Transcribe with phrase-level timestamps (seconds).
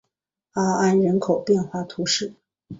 [0.53, 2.33] 阿安人口变化图示